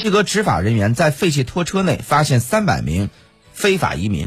[0.00, 3.10] 西格执法人员在废弃拖车内发现三百名
[3.52, 4.26] 非法移民。